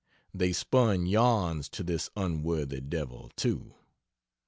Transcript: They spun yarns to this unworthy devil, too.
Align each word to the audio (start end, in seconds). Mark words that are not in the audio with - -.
They 0.33 0.51
spun 0.51 1.05
yarns 1.05 1.69
to 1.69 1.83
this 1.83 2.09
unworthy 2.15 2.81
devil, 2.81 3.29
too. 3.35 3.75